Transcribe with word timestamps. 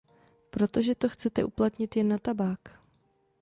Protože 0.49 0.95
to 0.95 1.09
chcete 1.09 1.43
uplatnit 1.43 1.95
jen 1.95 2.07
na 2.07 2.17
tabák. 2.17 2.79